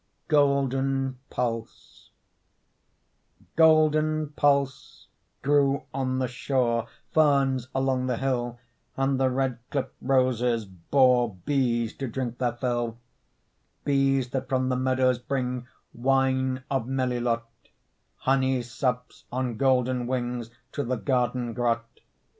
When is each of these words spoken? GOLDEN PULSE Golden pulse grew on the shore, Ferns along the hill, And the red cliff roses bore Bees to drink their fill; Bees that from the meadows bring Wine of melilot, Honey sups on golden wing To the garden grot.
GOLDEN 0.29 1.19
PULSE 1.29 2.09
Golden 3.55 4.29
pulse 4.29 5.09
grew 5.43 5.83
on 5.93 6.17
the 6.17 6.27
shore, 6.27 6.87
Ferns 7.11 7.67
along 7.75 8.07
the 8.07 8.17
hill, 8.17 8.57
And 8.97 9.19
the 9.19 9.29
red 9.29 9.59
cliff 9.69 9.89
roses 10.01 10.65
bore 10.65 11.35
Bees 11.45 11.93
to 11.97 12.07
drink 12.07 12.39
their 12.39 12.53
fill; 12.53 12.97
Bees 13.85 14.31
that 14.31 14.49
from 14.49 14.69
the 14.69 14.75
meadows 14.75 15.19
bring 15.19 15.67
Wine 15.93 16.63
of 16.71 16.87
melilot, 16.87 17.43
Honey 18.15 18.63
sups 18.63 19.25
on 19.31 19.55
golden 19.55 20.07
wing 20.07 20.45
To 20.71 20.83
the 20.83 20.97
garden 20.97 21.53
grot. 21.53 21.85